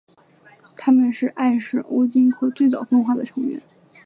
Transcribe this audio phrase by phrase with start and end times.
[0.75, 3.61] 它们是艾什欧鲸科最早分化的成员。